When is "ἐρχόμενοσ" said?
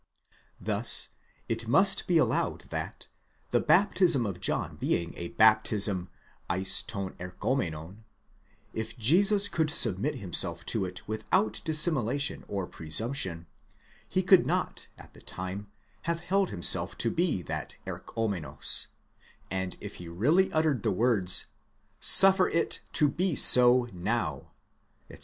17.85-18.87